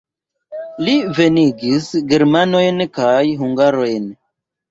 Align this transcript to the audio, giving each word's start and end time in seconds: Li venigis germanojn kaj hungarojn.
Li 0.87 0.95
venigis 1.17 1.91
germanojn 2.13 2.83
kaj 2.97 3.21
hungarojn. 3.43 4.09